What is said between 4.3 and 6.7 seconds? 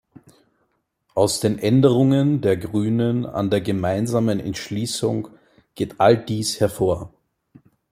Entschließung geht all dies